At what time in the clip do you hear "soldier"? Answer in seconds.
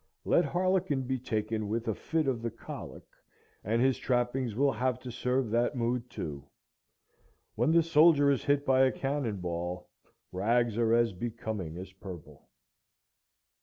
7.83-8.31